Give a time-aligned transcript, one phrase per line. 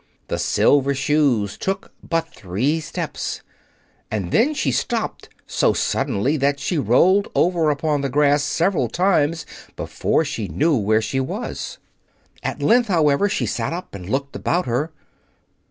[0.29, 3.43] The Silver Shoes took but three steps,
[4.09, 9.45] and then she stopped so suddenly that she rolled over upon the grass several times
[9.75, 11.77] before she knew where she was.
[12.41, 14.91] At length, however, she sat up and looked about her.